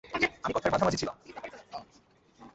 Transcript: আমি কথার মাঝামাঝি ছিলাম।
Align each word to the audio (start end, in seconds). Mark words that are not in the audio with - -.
আমি 0.43 0.53
কথার 0.55 0.71
মাঝামাঝি 0.73 0.97
ছিলাম। 0.97 1.15